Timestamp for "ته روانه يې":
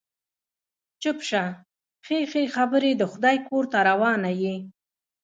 3.71-4.55